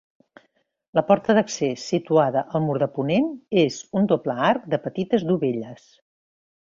[0.99, 3.27] La porta d'accés, situada al mur de ponent,
[3.67, 5.85] és un doble arc de petites dovelles.